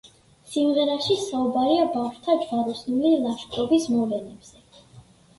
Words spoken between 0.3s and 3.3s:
სიმღერაში საუბარია ბავშვთა ჯვაროსნული